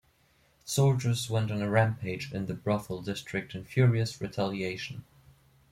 Soldiers 0.65 1.29
went 1.29 1.51
on 1.51 1.61
a 1.61 1.69
rampage 1.69 2.33
in 2.33 2.47
the 2.47 2.55
brothel 2.55 3.03
district 3.03 3.53
in 3.53 3.65
furious 3.65 4.19
retaliation. 4.19 5.03